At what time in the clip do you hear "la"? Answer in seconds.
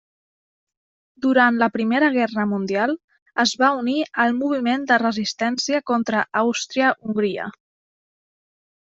1.63-1.65